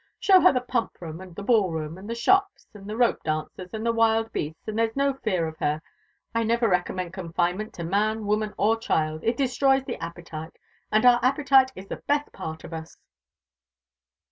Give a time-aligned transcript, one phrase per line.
[0.17, 3.21] Show her the pump room, and the ball room, and the shops, and the rope
[3.23, 5.79] dancers, and the wild beasts, and there's no fear of her.
[6.33, 9.23] I never recommend confinement to man, woman, or child.
[9.23, 10.57] It destroys the appetite
[10.91, 12.97] and our appetite is the best part of us.